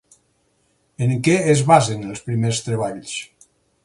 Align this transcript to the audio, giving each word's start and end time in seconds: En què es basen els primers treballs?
En 1.07 1.11
què 1.27 1.35
es 1.53 1.61
basen 1.71 2.07
els 2.13 2.23
primers 2.31 2.63
treballs? 2.71 3.13